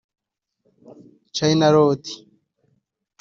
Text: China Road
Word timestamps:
China 1.35 1.67
Road 1.75 2.01